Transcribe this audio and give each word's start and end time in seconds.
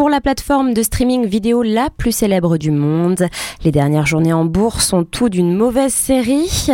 Pour 0.00 0.08
la 0.08 0.22
plateforme 0.22 0.72
de 0.72 0.82
streaming 0.82 1.26
vidéo 1.26 1.62
la 1.62 1.90
plus 1.94 2.12
célèbre 2.12 2.56
du 2.56 2.70
monde, 2.70 3.26
les 3.64 3.70
dernières 3.70 4.06
journées 4.06 4.32
en 4.32 4.46
bourse 4.46 4.86
sont 4.86 5.04
tout 5.04 5.28
d'une 5.28 5.54
mauvaise 5.54 5.92
série. 5.92 6.68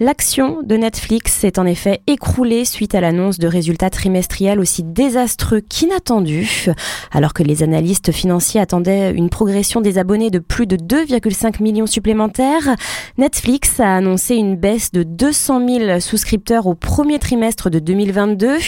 L'action 0.00 0.62
de 0.64 0.74
Netflix 0.76 1.32
s'est 1.32 1.60
en 1.60 1.64
effet 1.64 2.00
écroulée 2.08 2.64
suite 2.64 2.96
à 2.96 3.00
l'annonce 3.00 3.38
de 3.38 3.46
résultats 3.46 3.88
trimestriels 3.88 4.58
aussi 4.58 4.82
désastreux 4.82 5.60
qu'inattendus. 5.60 6.70
Alors 7.12 7.34
que 7.34 7.44
les 7.44 7.62
analystes 7.62 8.10
financiers 8.10 8.60
attendaient 8.60 9.12
une 9.12 9.30
progression 9.30 9.80
des 9.80 9.98
abonnés 9.98 10.30
de 10.30 10.40
plus 10.40 10.66
de 10.66 10.74
2,5 10.74 11.62
millions 11.62 11.86
supplémentaires, 11.86 12.74
Netflix 13.16 13.78
a 13.78 13.94
annoncé 13.94 14.34
une 14.34 14.56
baisse 14.56 14.90
de 14.90 15.04
200 15.04 15.68
000 15.68 16.00
souscripteurs 16.00 16.66
au 16.66 16.74
premier 16.74 17.20
trimestre 17.20 17.70
de 17.70 17.78
2022. 17.78 18.58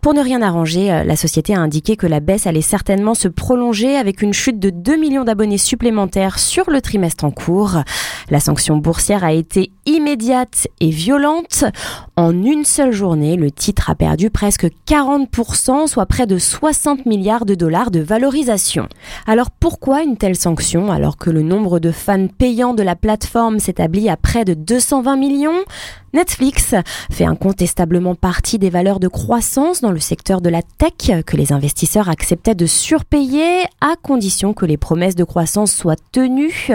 Pour 0.00 0.14
ne 0.14 0.22
rien 0.22 0.40
arranger, 0.40 1.02
la 1.04 1.16
société 1.16 1.54
a 1.54 1.60
indiqué 1.60 1.96
que 1.96 2.06
la 2.06 2.20
baisse 2.20 2.46
allait 2.46 2.62
certainement 2.62 3.12
se 3.12 3.28
prolongée 3.42 3.96
avec 3.96 4.22
une 4.22 4.32
chute 4.32 4.60
de 4.60 4.70
2 4.70 4.96
millions 4.98 5.24
d'abonnés 5.24 5.58
supplémentaires 5.58 6.38
sur 6.38 6.70
le 6.70 6.80
trimestre 6.80 7.24
en 7.24 7.32
cours. 7.32 7.82
La 8.30 8.38
sanction 8.38 8.76
boursière 8.76 9.24
a 9.24 9.32
été 9.32 9.72
immédiate 9.84 10.68
et 10.78 10.90
violente. 10.90 11.64
En 12.14 12.44
une 12.44 12.66
seule 12.66 12.92
journée, 12.92 13.36
le 13.36 13.50
titre 13.50 13.88
a 13.88 13.94
perdu 13.94 14.28
presque 14.28 14.66
40%, 14.86 15.86
soit 15.86 16.04
près 16.04 16.26
de 16.26 16.36
60 16.36 17.06
milliards 17.06 17.46
de 17.46 17.54
dollars 17.54 17.90
de 17.90 18.00
valorisation. 18.00 18.86
Alors 19.26 19.50
pourquoi 19.50 20.02
une 20.02 20.18
telle 20.18 20.36
sanction 20.36 20.92
alors 20.92 21.16
que 21.16 21.30
le 21.30 21.40
nombre 21.40 21.78
de 21.78 21.90
fans 21.90 22.26
payants 22.26 22.74
de 22.74 22.82
la 22.82 22.96
plateforme 22.96 23.60
s'établit 23.60 24.10
à 24.10 24.18
près 24.18 24.44
de 24.44 24.52
220 24.52 25.16
millions? 25.16 25.64
Netflix 26.12 26.74
fait 27.10 27.24
incontestablement 27.24 28.14
partie 28.14 28.58
des 28.58 28.68
valeurs 28.68 29.00
de 29.00 29.08
croissance 29.08 29.80
dans 29.80 29.90
le 29.90 29.98
secteur 29.98 30.42
de 30.42 30.50
la 30.50 30.60
tech 30.60 31.24
que 31.24 31.36
les 31.38 31.54
investisseurs 31.54 32.10
acceptaient 32.10 32.54
de 32.54 32.66
surpayer 32.66 33.62
à 33.80 33.96
condition 34.02 34.52
que 34.52 34.66
les 34.66 34.76
promesses 34.76 35.14
de 35.14 35.24
croissance 35.24 35.72
soient 35.72 35.96
tenues. 36.12 36.68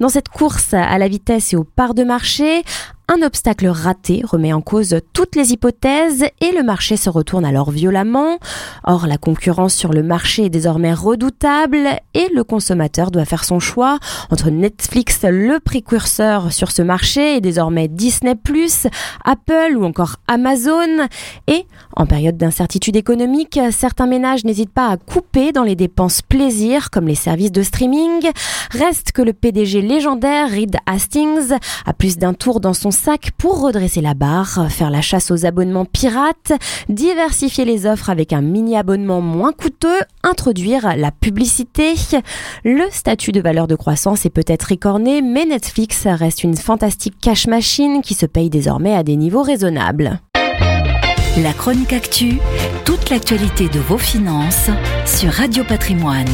Dans 0.00 0.08
cette 0.08 0.28
course 0.28 0.74
à 0.74 0.98
la 0.98 1.06
vitesse 1.06 1.52
et 1.52 1.56
aux 1.56 1.62
parts 1.62 1.94
de 1.94 2.02
marché, 2.02 2.64
un 3.12 3.22
obstacle 3.22 3.66
raté 3.66 4.22
remet 4.24 4.52
en 4.52 4.60
cause 4.60 5.00
toutes 5.12 5.34
les 5.34 5.52
hypothèses 5.52 6.24
et 6.40 6.52
le 6.52 6.62
marché 6.62 6.96
se 6.96 7.10
retourne 7.10 7.44
alors 7.44 7.72
violemment. 7.72 8.38
Or, 8.84 9.08
la 9.08 9.18
concurrence 9.18 9.74
sur 9.74 9.92
le 9.92 10.04
marché 10.04 10.44
est 10.44 10.50
désormais 10.50 10.94
redoutable 10.94 11.88
et 12.14 12.28
le 12.32 12.44
consommateur 12.44 13.10
doit 13.10 13.24
faire 13.24 13.42
son 13.42 13.58
choix 13.58 13.98
entre 14.30 14.50
Netflix, 14.50 15.24
le 15.24 15.58
précurseur 15.58 16.52
sur 16.52 16.70
ce 16.70 16.82
marché, 16.82 17.36
et 17.36 17.40
désormais 17.40 17.88
Disney+, 17.88 18.36
Apple 19.24 19.76
ou 19.76 19.84
encore 19.84 20.16
Amazon. 20.28 21.08
Et, 21.48 21.66
en 21.96 22.06
période 22.06 22.36
d'incertitude 22.36 22.94
économique, 22.94 23.58
certains 23.72 24.06
ménages 24.06 24.44
n'hésitent 24.44 24.72
pas 24.72 24.88
à 24.88 24.96
couper 24.96 25.50
dans 25.50 25.64
les 25.64 25.74
dépenses 25.74 26.22
plaisir 26.22 26.90
comme 26.90 27.08
les 27.08 27.16
services 27.16 27.50
de 27.50 27.62
streaming. 27.62 28.30
Reste 28.70 29.10
que 29.10 29.22
le 29.22 29.32
PDG 29.32 29.82
légendaire 29.82 30.48
Reed 30.48 30.76
Hastings 30.86 31.54
a 31.86 31.92
plus 31.92 32.16
d'un 32.16 32.34
tour 32.34 32.60
dans 32.60 32.72
son 32.72 32.92
sac 33.00 33.30
pour 33.38 33.62
redresser 33.62 34.02
la 34.02 34.12
barre, 34.12 34.70
faire 34.70 34.90
la 34.90 35.00
chasse 35.00 35.30
aux 35.30 35.46
abonnements 35.46 35.86
pirates, 35.86 36.52
diversifier 36.90 37.64
les 37.64 37.86
offres 37.86 38.10
avec 38.10 38.34
un 38.34 38.42
mini 38.42 38.76
abonnement 38.76 39.22
moins 39.22 39.52
coûteux, 39.52 40.00
introduire 40.22 40.96
la 40.96 41.10
publicité. 41.10 41.94
Le 42.62 42.84
statut 42.90 43.32
de 43.32 43.40
valeur 43.40 43.66
de 43.68 43.74
croissance 43.74 44.26
est 44.26 44.30
peut-être 44.30 44.70
écorné, 44.70 45.22
mais 45.22 45.46
Netflix 45.46 46.06
reste 46.06 46.44
une 46.44 46.58
fantastique 46.58 47.14
cash 47.22 47.46
machine 47.46 48.02
qui 48.02 48.12
se 48.12 48.26
paye 48.26 48.50
désormais 48.50 48.94
à 48.94 49.02
des 49.02 49.16
niveaux 49.16 49.42
raisonnables. 49.42 50.20
La 51.42 51.54
chronique 51.54 51.94
actu, 51.94 52.38
toute 52.84 53.08
l'actualité 53.08 53.68
de 53.70 53.78
vos 53.78 53.98
finances 53.98 54.68
sur 55.06 55.32
Radio 55.32 55.64
Patrimoine. 55.64 56.28